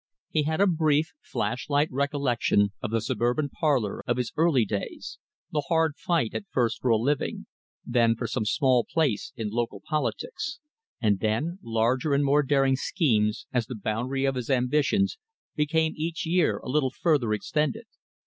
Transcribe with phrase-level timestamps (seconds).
[0.31, 5.19] He had a brief, flashlight recollection of the suburban parlour of his early days,
[5.51, 7.45] the hard fight at first for a living,
[7.85, 10.57] then for some small place in local politics,
[10.99, 15.19] and then, larger and more daring schemes as the boundary of his ambitions
[15.55, 17.85] became each year a little further extended.